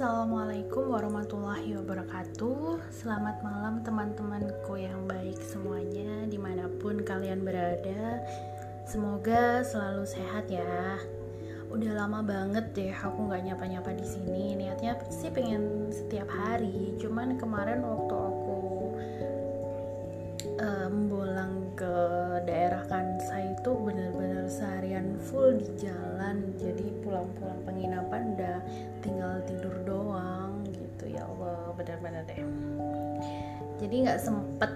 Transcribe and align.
Assalamualaikum 0.00 0.96
warahmatullahi 0.96 1.76
wabarakatuh. 1.76 2.88
Selamat 2.88 3.44
malam 3.44 3.84
teman-temanku 3.84 4.80
yang 4.80 5.04
baik 5.04 5.36
semuanya 5.44 6.24
Di 6.24 6.40
mana 6.40 6.72
pun 6.80 7.04
kalian 7.04 7.44
berada. 7.44 8.24
Semoga 8.88 9.60
selalu 9.60 10.08
sehat 10.08 10.48
ya. 10.48 10.96
Udah 11.68 12.00
lama 12.00 12.24
banget 12.24 12.72
deh 12.72 12.96
aku 12.96 13.28
gak 13.28 13.44
nyapa-nyapa 13.44 13.92
di 13.92 14.08
sini. 14.08 14.56
Niatnya 14.56 14.96
sih 15.12 15.28
pengen 15.28 15.92
setiap 15.92 16.32
hari 16.32 16.96
Cuman 16.96 17.36
kemarin 17.36 17.84
waktu 17.84 18.16
aku 18.16 18.60
um, 20.64 20.96
ke 21.80 21.96
daerah 22.44 22.84
Kansai 22.84 23.56
itu 23.56 23.72
bener-bener 23.72 24.29
seharian 24.50 25.14
full 25.30 25.54
di 25.54 25.70
jalan 25.78 26.50
jadi 26.58 26.90
pulang-pulang 27.06 27.62
penginapan 27.62 28.34
udah 28.34 28.58
tinggal 28.98 29.38
tidur 29.46 29.74
doang 29.86 30.66
gitu 30.66 31.06
ya 31.06 31.22
Allah 31.22 31.70
bener-bener 31.78 32.26
deh. 32.26 32.42
Jadi 33.78 33.94
nggak 34.04 34.20
sempet 34.20 34.72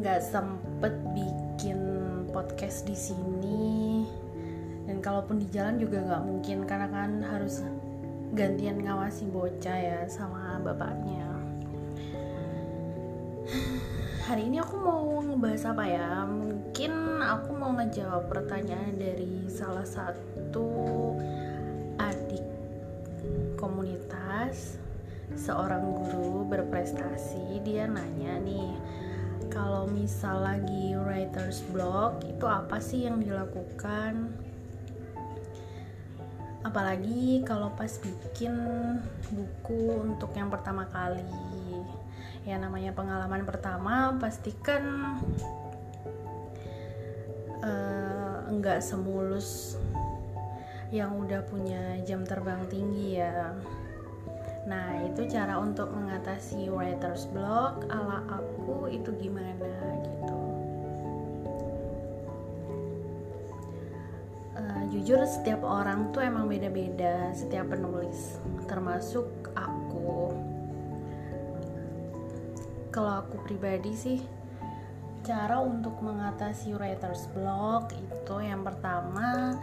nggak 0.00 0.20
sempet 0.24 0.94
bikin 1.12 1.78
podcast 2.32 2.88
di 2.88 2.96
sini. 2.96 4.08
Dan 4.88 5.04
kalaupun 5.04 5.40
di 5.40 5.48
jalan 5.52 5.76
juga 5.76 6.00
nggak 6.00 6.24
mungkin 6.24 6.58
karena 6.64 6.88
kan 6.88 7.20
harus 7.20 7.60
gantian 8.32 8.80
ngawasi 8.80 9.28
bocah 9.28 9.78
ya 9.78 10.00
sama 10.08 10.58
bapaknya. 10.64 11.24
Hari 14.24 14.48
ini 14.48 14.56
aku 14.56 14.80
mau 14.80 15.20
ngebahas 15.20 15.68
apa 15.68 15.84
ya 15.84 16.24
mungkin 16.74 17.22
aku 17.22 17.54
mau 17.54 17.70
ngejawab 17.78 18.26
pertanyaan 18.26 18.98
dari 18.98 19.46
salah 19.46 19.86
satu 19.86 20.66
adik 22.02 22.42
komunitas 23.54 24.82
seorang 25.38 25.86
guru 25.94 26.42
berprestasi. 26.50 27.62
Dia 27.62 27.86
nanya 27.86 28.42
nih 28.42 28.74
kalau 29.54 29.86
misal 29.86 30.42
lagi 30.42 30.98
writer's 30.98 31.62
block 31.70 32.26
itu 32.26 32.42
apa 32.42 32.82
sih 32.82 33.06
yang 33.06 33.22
dilakukan? 33.22 34.34
Apalagi 36.66 37.46
kalau 37.46 37.70
pas 37.78 38.02
bikin 38.02 38.50
buku 39.30 40.10
untuk 40.10 40.34
yang 40.34 40.50
pertama 40.50 40.90
kali. 40.90 41.22
Ya 42.42 42.58
namanya 42.58 42.90
pengalaman 42.90 43.46
pertama 43.46 44.18
pastikan 44.18 45.14
uh, 47.64 48.44
enggak 48.52 48.84
semulus 48.84 49.80
yang 50.92 51.16
udah 51.18 51.42
punya 51.48 51.98
jam 52.04 52.22
terbang 52.22 52.62
tinggi 52.68 53.18
ya. 53.18 53.56
Nah 54.68 55.04
itu 55.04 55.26
cara 55.28 55.58
untuk 55.58 55.90
mengatasi 55.92 56.70
writer's 56.70 57.26
block 57.32 57.84
ala 57.90 58.22
aku 58.30 58.88
itu 58.92 59.10
gimana 59.18 59.74
gitu. 60.06 60.38
Uh, 64.54 64.82
jujur 64.94 65.20
setiap 65.26 65.66
orang 65.66 66.14
tuh 66.14 66.22
emang 66.22 66.46
beda-beda 66.46 67.34
setiap 67.34 67.74
penulis 67.74 68.38
termasuk 68.70 69.26
aku. 69.58 70.30
Kalau 72.94 73.26
aku 73.26 73.42
pribadi 73.42 73.92
sih 73.98 74.18
cara 75.24 75.56
untuk 75.56 76.04
mengatasi 76.04 76.76
writer's 76.76 77.24
block 77.32 77.88
itu 77.96 78.36
yang 78.44 78.60
pertama 78.60 79.56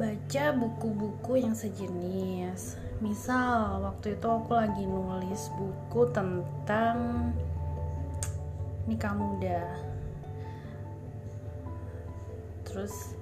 baca 0.00 0.44
buku-buku 0.56 1.44
yang 1.44 1.52
sejenis. 1.52 2.80
Misal 3.04 3.84
waktu 3.84 4.16
itu 4.16 4.26
aku 4.26 4.56
lagi 4.56 4.88
nulis 4.88 5.52
buku 5.60 6.08
tentang 6.08 7.30
nikah 8.88 9.12
muda. 9.12 9.62
Terus 12.64 13.12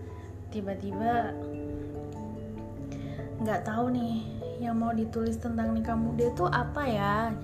tiba-tiba 0.55 1.35
nggak 3.43 3.67
tahu 3.67 3.91
nih 3.91 4.23
yang 4.63 4.79
mau 4.79 4.95
ditulis 4.95 5.35
tentang 5.35 5.75
nikah 5.75 5.99
muda 5.99 6.31
itu 6.31 6.47
apa 6.47 6.83
ya 6.87 7.35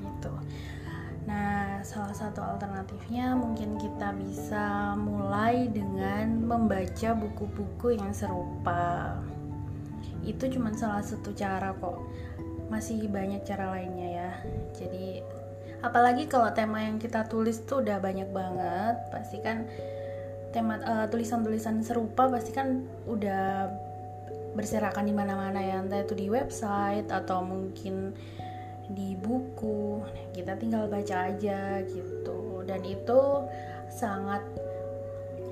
salah 1.88 2.12
satu 2.12 2.44
alternatifnya 2.44 3.32
mungkin 3.32 3.80
kita 3.80 4.12
bisa 4.12 4.92
mulai 5.00 5.72
dengan 5.72 6.44
membaca 6.44 7.16
buku-buku 7.16 7.96
yang 7.96 8.12
serupa. 8.12 9.16
Itu 10.20 10.52
cuma 10.52 10.76
salah 10.76 11.00
satu 11.00 11.32
cara 11.32 11.72
kok. 11.72 11.96
Masih 12.68 13.08
banyak 13.08 13.40
cara 13.48 13.72
lainnya 13.72 14.08
ya. 14.20 14.30
Jadi 14.76 15.24
apalagi 15.80 16.28
kalau 16.28 16.52
tema 16.52 16.84
yang 16.84 17.00
kita 17.00 17.24
tulis 17.24 17.64
tuh 17.64 17.80
udah 17.80 17.96
banyak 18.04 18.28
banget, 18.36 19.08
pasti 19.08 19.40
kan 19.40 19.64
tema 20.52 20.76
uh, 20.84 21.06
tulisan-tulisan 21.08 21.80
serupa 21.80 22.28
pasti 22.28 22.52
kan 22.52 22.84
udah 23.08 23.72
berserakan 24.52 25.08
di 25.08 25.16
mana-mana 25.16 25.64
ya, 25.64 25.80
entah 25.80 26.04
itu 26.04 26.12
di 26.12 26.28
website 26.28 27.08
atau 27.08 27.40
mungkin 27.40 28.12
di 28.92 29.14
buku. 29.18 30.02
Kita 30.32 30.56
tinggal 30.56 30.88
baca 30.88 31.32
aja 31.32 31.80
gitu. 31.84 32.62
Dan 32.64 32.84
itu 32.84 33.20
sangat 33.92 34.44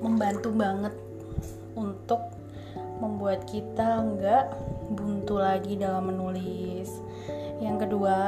membantu 0.01 0.53
banget 0.53 0.93
untuk 1.77 2.21
membuat 2.97 3.45
kita 3.45 4.01
nggak 4.01 4.45
buntu 4.93 5.37
lagi 5.37 5.77
dalam 5.77 6.09
menulis. 6.09 6.89
Yang 7.61 7.89
kedua 7.89 8.19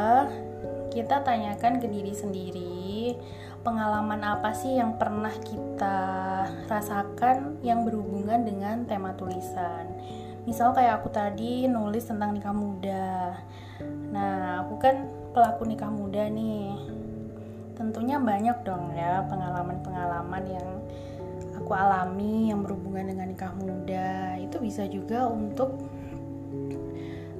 kita 0.90 1.22
tanyakan 1.22 1.78
ke 1.78 1.86
diri 1.86 2.14
sendiri 2.18 3.14
pengalaman 3.62 4.24
apa 4.24 4.56
sih 4.56 4.80
yang 4.80 4.96
pernah 4.98 5.34
kita 5.44 6.00
rasakan 6.66 7.60
yang 7.62 7.84
berhubungan 7.84 8.42
dengan 8.42 8.88
tema 8.88 9.14
tulisan 9.14 9.86
misal 10.48 10.72
kayak 10.76 11.04
aku 11.04 11.10
tadi 11.12 11.68
nulis 11.68 12.08
tentang 12.08 12.36
nikah 12.36 12.56
muda 12.56 13.36
Nah, 14.10 14.66
aku 14.66 14.76
kan 14.82 15.08
pelaku 15.32 15.64
nikah 15.70 15.92
muda 15.92 16.28
nih. 16.28 16.76
Tentunya 17.78 18.20
banyak 18.20 18.68
dong 18.68 18.92
ya 18.92 19.24
pengalaman-pengalaman 19.32 20.44
yang 20.52 20.68
aku 21.56 21.72
alami 21.72 22.52
yang 22.52 22.66
berhubungan 22.66 23.08
dengan 23.08 23.32
nikah 23.32 23.54
muda. 23.56 24.36
Itu 24.42 24.60
bisa 24.60 24.84
juga 24.90 25.30
untuk 25.30 25.80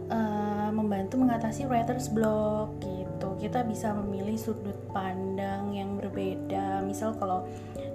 uh, 0.08 0.70
membantu 0.72 1.20
mengatasi 1.20 1.68
writer's 1.68 2.08
block 2.08 2.72
gitu. 2.80 3.36
Kita 3.36 3.68
bisa 3.68 3.92
memilih 3.92 4.40
sudut 4.40 4.78
pandang 4.96 5.76
yang 5.76 6.00
berbeda. 6.00 6.80
Misal 6.88 7.20
kalau 7.20 7.44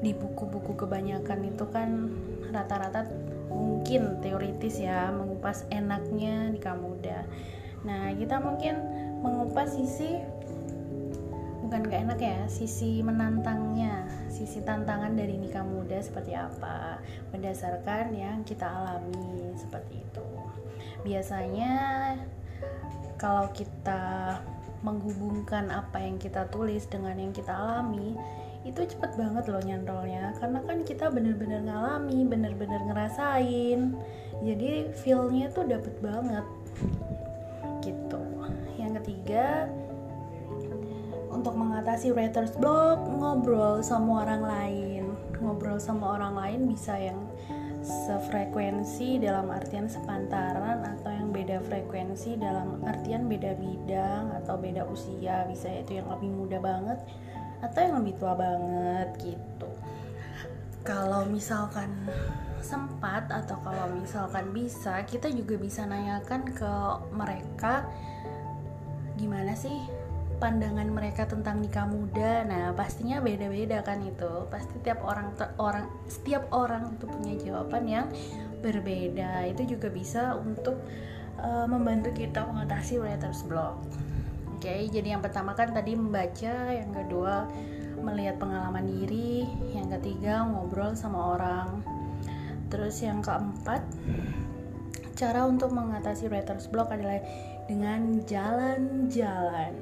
di 0.04 0.12
buku-buku 0.12 0.76
kebanyakan 0.76 1.48
itu 1.48 1.64
kan 1.72 2.12
rata-rata 2.52 3.08
mungkin 3.54 4.18
teoritis 4.18 4.82
ya 4.82 5.14
mengupas 5.14 5.64
enaknya 5.70 6.50
nikah 6.50 6.74
muda 6.74 7.22
Nah, 7.84 8.16
kita 8.16 8.40
mungkin 8.40 8.80
mengupas 9.20 9.76
sisi 9.76 10.16
bukan 11.60 11.84
gak 11.88 12.02
enak 12.08 12.20
ya, 12.20 12.40
sisi 12.48 13.04
menantangnya, 13.04 14.08
sisi 14.32 14.64
tantangan 14.64 15.12
dari 15.12 15.36
nikah 15.36 15.64
muda 15.64 16.00
seperti 16.00 16.32
apa 16.32 17.00
berdasarkan 17.32 18.16
yang 18.16 18.40
kita 18.44 18.64
alami 18.64 19.52
seperti 19.56 20.00
itu. 20.00 20.28
Biasanya 21.04 21.72
kalau 23.20 23.52
kita 23.52 24.40
menghubungkan 24.84 25.72
apa 25.72 25.96
yang 25.96 26.20
kita 26.20 26.44
tulis 26.52 26.84
dengan 26.84 27.16
yang 27.16 27.32
kita 27.32 27.56
alami 27.56 28.12
itu 28.64 28.80
cepet 28.80 29.16
banget 29.20 29.44
loh 29.52 29.60
nyantolnya 29.60 30.32
karena 30.40 30.60
kan 30.64 30.78
kita 30.88 31.12
bener-bener 31.12 31.60
ngalami 31.64 32.24
bener-bener 32.24 32.80
ngerasain. 32.88 33.92
Jadi 34.40 34.88
feelnya 35.04 35.52
tuh 35.52 35.68
dapet 35.68 35.92
banget. 36.00 36.44
Gitu. 37.84 38.24
Yang 38.80 38.92
ketiga 39.04 39.68
untuk 41.28 41.60
mengatasi 41.60 42.16
writer's 42.16 42.56
block 42.56 43.04
ngobrol 43.04 43.84
sama 43.84 44.24
orang 44.24 44.42
lain. 44.48 45.04
Ngobrol 45.44 45.76
sama 45.76 46.16
orang 46.16 46.32
lain 46.32 46.60
bisa 46.64 46.96
yang 46.96 47.20
sefrekuensi 47.84 49.20
dalam 49.20 49.52
artian 49.52 49.84
sepantaran 49.84 50.80
atau 50.80 51.12
yang 51.12 51.28
beda 51.28 51.60
frekuensi 51.68 52.40
dalam 52.40 52.80
artian 52.80 53.28
beda 53.28 53.52
bidang 53.60 54.32
atau 54.40 54.56
beda 54.56 54.88
usia 54.88 55.44
bisa 55.44 55.68
itu 55.68 56.00
yang 56.00 56.08
lebih 56.08 56.32
muda 56.32 56.58
banget 56.64 56.98
atau 57.60 57.80
yang 57.84 58.00
lebih 58.00 58.16
tua 58.16 58.32
banget 58.32 59.08
gitu. 59.20 59.70
Kalau 60.84 61.28
misalkan 61.28 61.92
sempat 62.64 63.28
atau 63.28 63.60
kalau 63.60 63.92
misalkan 63.92 64.48
bisa 64.56 65.04
kita 65.04 65.28
juga 65.28 65.60
bisa 65.60 65.84
nanyakan 65.84 66.48
ke 66.56 66.72
mereka 67.12 67.84
gimana 69.20 69.52
sih 69.52 69.84
pandangan 70.42 70.88
mereka 70.90 71.24
tentang 71.28 71.62
nikah 71.62 71.86
muda 71.86 72.42
nah 72.44 72.70
pastinya 72.74 73.22
beda-beda 73.22 73.80
kan 73.86 74.02
itu 74.02 74.48
pasti 74.50 74.74
tiap 74.82 75.02
orang 75.02 75.34
orang 75.58 75.86
setiap 76.10 76.48
orang 76.50 76.96
itu 76.98 77.04
punya 77.06 77.34
jawaban 77.40 77.84
yang 77.86 78.06
berbeda 78.64 79.44
itu 79.50 79.76
juga 79.76 79.92
bisa 79.92 80.34
untuk 80.40 80.80
uh, 81.40 81.66
membantu 81.68 82.14
kita 82.14 82.46
mengatasi 82.46 83.00
writer's 83.00 83.42
block. 83.44 83.80
Oke, 84.56 84.70
okay, 84.72 84.88
jadi 84.88 85.16
yang 85.16 85.22
pertama 85.24 85.52
kan 85.52 85.76
tadi 85.76 85.92
membaca, 85.92 86.72
yang 86.72 86.88
kedua 86.94 87.48
melihat 88.00 88.40
pengalaman 88.40 88.84
diri, 88.84 89.44
yang 89.72 89.92
ketiga 89.92 90.44
ngobrol 90.44 90.96
sama 90.96 91.36
orang. 91.36 91.68
Terus 92.72 93.00
yang 93.04 93.20
keempat, 93.20 93.84
cara 95.14 95.44
untuk 95.44 95.72
mengatasi 95.72 96.32
writer's 96.32 96.68
block 96.68 96.88
adalah 96.92 97.20
dengan 97.68 98.24
jalan-jalan 98.24 99.72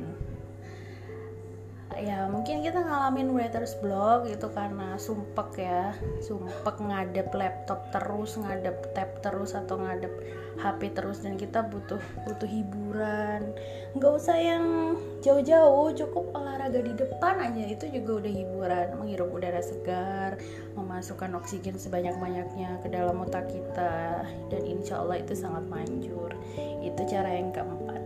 ya 1.99 2.29
mungkin 2.31 2.65
kita 2.65 2.81
ngalamin 2.81 3.35
writer's 3.35 3.77
block 3.81 4.29
gitu 4.29 4.49
karena 4.53 4.97
sumpek 4.97 5.51
ya. 5.59 5.93
Sumpek 6.25 6.81
ngadep 6.81 7.29
laptop 7.33 7.89
terus 7.91 8.39
ngadep 8.39 8.93
tab 8.97 9.11
terus 9.21 9.53
atau 9.53 9.81
ngadep 9.81 10.13
HP 10.61 10.93
terus 10.93 11.25
dan 11.25 11.41
kita 11.41 11.65
butuh 11.67 12.01
butuh 12.29 12.49
hiburan. 12.49 13.57
Nggak 13.97 14.13
usah 14.17 14.37
yang 14.37 14.97
jauh-jauh 15.25 15.93
cukup 15.97 16.33
olahraga 16.37 16.81
di 16.85 16.93
depan 16.93 17.41
aja. 17.41 17.65
Itu 17.67 17.89
juga 17.89 18.25
udah 18.25 18.33
hiburan 18.33 18.87
menghirup 19.01 19.33
udara 19.33 19.61
segar 19.65 20.37
memasukkan 20.77 21.33
oksigen 21.37 21.77
sebanyak-banyaknya 21.81 22.85
ke 22.85 22.89
dalam 22.93 23.21
otak 23.25 23.49
kita. 23.49 24.25
Dan 24.53 24.63
insya 24.65 25.01
Allah 25.01 25.21
itu 25.21 25.33
sangat 25.33 25.65
manjur. 25.69 26.37
Itu 26.85 27.03
cara 27.09 27.33
yang 27.33 27.53
keempat. 27.53 28.03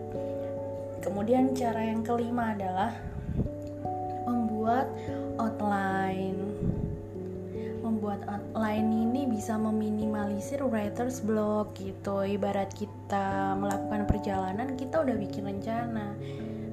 Kemudian 1.03 1.55
cara 1.55 1.87
yang 1.87 2.03
kelima 2.03 2.50
adalah 2.50 2.91
membuat 4.66 4.90
outline. 5.38 6.42
Membuat 7.86 8.26
outline 8.26 8.90
ini 8.90 9.22
bisa 9.30 9.54
meminimalisir 9.54 10.58
writer's 10.66 11.22
block 11.22 11.78
gitu. 11.78 12.26
Ibarat 12.26 12.74
kita 12.74 13.54
melakukan 13.54 14.10
perjalanan 14.10 14.74
kita 14.74 15.06
udah 15.06 15.14
bikin 15.22 15.46
rencana. 15.46 16.18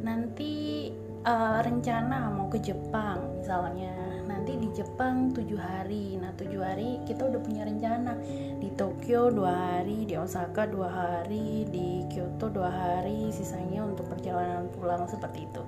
Nanti 0.02 0.90
uh, 1.22 1.62
rencana 1.62 2.34
mau 2.34 2.50
ke 2.50 2.66
Jepang 2.66 3.38
misalnya. 3.38 3.94
Nanti 4.26 4.58
di 4.58 4.74
Jepang 4.74 5.30
tujuh 5.30 5.62
hari. 5.62 6.18
Nah 6.18 6.34
tujuh 6.34 6.66
hari 6.66 6.98
kita 7.06 7.30
udah 7.30 7.46
punya 7.46 7.62
rencana. 7.62 8.18
Di 8.58 8.74
Tokyo 8.74 9.30
dua 9.30 9.54
hari 9.54 10.10
di 10.10 10.18
Osaka 10.18 10.66
dua 10.66 10.90
hari 10.90 11.70
di 11.70 12.10
Kyoto 12.10 12.50
dua 12.50 12.74
hari 12.74 13.30
sisanya 13.30 13.86
untuk 13.86 14.10
perjalanan 14.10 14.66
pulang 14.74 15.06
seperti 15.06 15.46
itu 15.46 15.62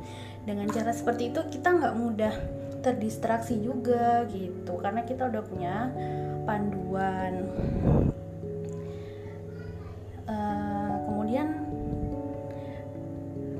dengan 0.45 0.69
cara 0.69 0.93
seperti 0.93 1.33
itu 1.33 1.41
kita 1.49 1.73
nggak 1.73 1.95
mudah 1.97 2.33
terdistraksi 2.85 3.57
juga 3.57 4.29
gitu. 4.29 4.77
Karena 4.77 5.01
kita 5.01 5.27
udah 5.27 5.43
punya 5.43 5.75
panduan. 6.45 7.49
Uh, 10.25 10.93
kemudian 11.05 11.65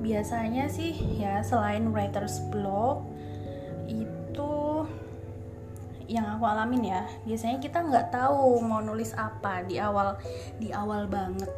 biasanya 0.05 0.69
sih 0.69 0.93
ya 1.17 1.41
selain 1.41 1.89
writer's 1.89 2.37
block 2.53 3.05
itu 3.89 4.85
yang 6.05 6.37
aku 6.37 6.45
alamin 6.45 6.93
ya 6.93 7.01
biasanya 7.25 7.57
kita 7.57 7.81
nggak 7.81 8.13
tahu 8.13 8.61
mau 8.61 8.81
nulis 8.85 9.17
apa 9.17 9.65
di 9.65 9.81
awal 9.81 10.13
di 10.61 10.69
awal 10.69 11.09
banget 11.09 11.49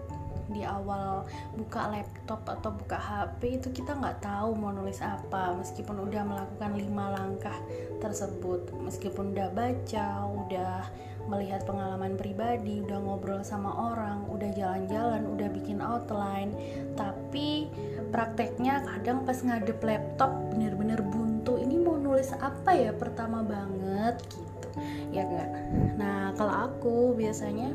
di 0.47 0.63
awal 0.63 1.27
buka 1.55 1.91
laptop 1.91 2.47
atau 2.47 2.71
buka 2.71 2.95
HP 2.95 3.59
itu 3.59 3.67
kita 3.75 3.95
nggak 3.95 4.23
tahu 4.23 4.55
mau 4.55 4.71
nulis 4.71 5.03
apa 5.03 5.51
meskipun 5.59 6.07
udah 6.07 6.23
melakukan 6.23 6.71
lima 6.75 7.11
langkah 7.15 7.55
tersebut. 7.99 8.71
Meskipun 8.79 9.35
udah 9.35 9.49
baca 9.51 10.07
udah 10.27 10.87
melihat 11.27 11.67
pengalaman 11.67 12.15
pribadi 12.15 12.79
udah 12.79 13.03
ngobrol 13.03 13.43
sama 13.43 13.67
orang 13.91 14.23
udah 14.31 14.47
jalan-jalan 14.55 15.27
udah 15.27 15.47
bikin 15.51 15.83
outline. 15.83 16.55
Tapi 16.95 17.67
prakteknya 18.15 18.87
kadang 18.87 19.27
pas 19.27 19.35
ngadep 19.43 19.83
laptop 19.83 20.31
bener-bener 20.55 21.03
buntu 21.03 21.59
ini 21.59 21.75
mau 21.75 21.99
nulis 21.99 22.31
apa 22.39 22.71
ya? 22.71 22.95
Pertama 22.95 23.43
banget 23.43 24.23
gitu. 24.31 24.67
Ya 25.11 25.27
enggak 25.27 25.51
nah 25.97 26.31
kalau 26.37 26.69
aku 26.69 27.17
biasanya 27.17 27.73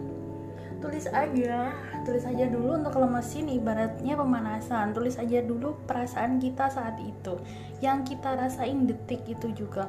tulis 0.82 1.06
aja 1.08 1.70
tulis 2.02 2.26
aja 2.26 2.44
dulu 2.50 2.82
untuk 2.82 2.98
lemesin 2.98 3.46
ibaratnya 3.46 4.18
pemanasan. 4.18 4.90
Tulis 4.90 5.16
aja 5.16 5.38
dulu 5.40 5.78
perasaan 5.86 6.42
kita 6.42 6.66
saat 6.68 6.98
itu 6.98 7.38
yang 7.78 8.02
kita 8.02 8.34
rasain 8.34 8.84
detik 8.90 9.22
itu 9.30 9.54
juga. 9.54 9.88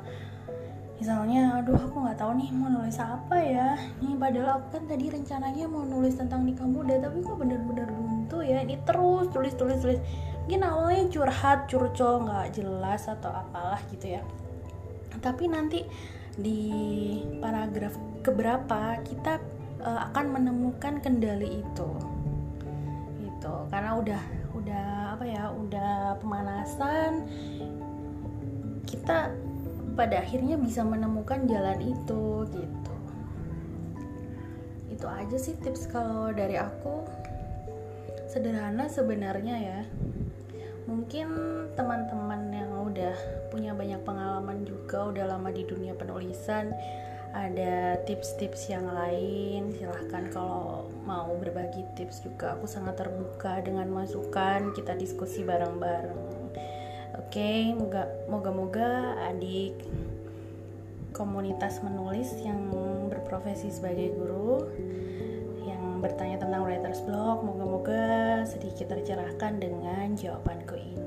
Misalnya 1.01 1.59
aduh 1.59 1.75
aku 1.75 2.05
nggak 2.05 2.21
tahu 2.21 2.37
nih 2.37 2.49
mau 2.53 2.69
nulis 2.69 3.01
apa 3.01 3.37
ya. 3.41 3.75
Nih 3.99 4.15
padahal 4.15 4.61
aku 4.61 4.79
kan 4.79 4.83
tadi 4.87 5.05
rencananya 5.09 5.65
mau 5.65 5.83
nulis 5.83 6.15
tentang 6.15 6.45
nikah 6.45 6.69
muda 6.69 7.01
tapi 7.01 7.19
kok 7.25 7.35
bener-bener 7.41 7.89
buntu 7.89 8.45
ya. 8.45 8.61
Ini 8.61 8.77
terus 8.85 9.27
tulis 9.33 9.57
tulis 9.57 9.81
tulis. 9.81 9.99
Mungkin 10.45 10.61
awalnya 10.61 11.03
curhat 11.09 11.67
curcol 11.67 12.29
nggak 12.29 12.55
jelas 12.55 13.09
atau 13.09 13.33
apalah 13.33 13.81
gitu 13.89 14.15
ya. 14.15 14.21
Tapi 15.19 15.49
nanti 15.49 15.81
di 16.33 16.61
paragraf 17.37 17.93
keberapa 18.25 18.97
kita 19.05 19.52
uh, 19.83 20.09
akan 20.09 20.25
menemukan 20.39 21.03
kendali 21.03 21.62
itu. 21.62 21.89
Gitu. 23.19 23.53
Karena 23.69 24.00
udah 24.00 24.21
udah 24.56 24.85
apa 25.19 25.25
ya 25.27 25.44
udah 25.51 26.15
pemanasan 26.24 27.27
kita 28.88 29.33
pada 29.94 30.24
akhirnya 30.24 30.57
bisa 30.57 30.81
menemukan 30.81 31.45
jalan 31.45 31.80
itu 31.83 32.47
gitu. 32.50 32.95
Itu 34.89 35.06
aja 35.06 35.38
sih 35.38 35.59
tips 35.59 35.91
kalau 35.91 36.31
dari 36.31 36.57
aku. 36.57 37.03
Sederhana 38.31 38.89
sebenarnya 38.89 39.56
ya. 39.62 39.81
Mungkin 40.89 41.27
teman-teman 41.77 42.50
yang 42.50 42.71
udah 42.89 43.15
punya 43.53 43.77
banyak 43.77 44.01
pengalaman 44.01 44.65
juga 44.65 45.13
udah 45.13 45.25
lama 45.38 45.50
di 45.53 45.63
dunia 45.65 45.94
penulisan 45.94 46.74
ada 47.33 47.97
tips-tips 48.06 48.69
yang 48.69 48.85
lain 48.85 49.74
silahkan 49.74 50.30
kalau 50.30 50.85
mau 51.01 51.33
berbagi 51.41 51.81
tips 51.97 52.21
juga. 52.21 52.53
Aku 52.53 52.69
sangat 52.69 53.01
terbuka 53.01 53.57
dengan 53.65 53.89
masukan 53.89 54.69
kita 54.77 54.94
diskusi 54.94 55.41
bareng-bareng. 55.41 56.53
Oke 57.18 57.74
okay, 57.74 57.74
moga-moga 58.30 59.18
adik 59.33 59.81
komunitas 61.13 61.81
menulis 61.81 62.33
yang 62.41 62.69
berprofesi 63.09 63.69
sebagai 63.69 64.13
guru 64.18 64.65
yang 65.65 66.01
bertanya 66.01 66.41
tentang 66.41 66.65
writer's 66.65 67.01
block 67.05 67.41
moga-moga 67.41 68.41
sedikit 68.46 68.93
tercerahkan 68.93 69.57
dengan 69.57 70.13
jawabanku 70.13 70.77
ini. 70.77 71.01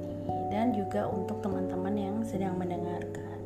Dan 0.50 0.74
juga 0.74 1.06
untuk 1.06 1.38
teman-teman 1.38 1.94
yang 1.94 2.16
sedang 2.26 2.58
mendengarkan. 2.58 3.38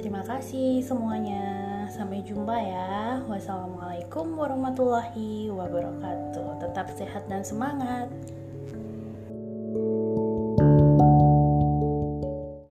Terima 0.00 0.22
kasih 0.22 0.80
semuanya 0.80 1.65
sampai 1.96 2.20
jumpa 2.20 2.52
ya. 2.60 3.24
Wassalamualaikum 3.24 4.36
warahmatullahi 4.36 5.48
wabarakatuh. 5.48 6.60
Tetap 6.60 6.92
sehat 6.92 7.24
dan 7.32 7.40
semangat. 7.40 8.12